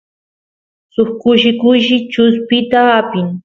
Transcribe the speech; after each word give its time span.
suk 0.93 1.09
kushi 1.21 1.51
kushi 1.59 1.95
chuspita 2.11 2.79
apin 2.99 3.27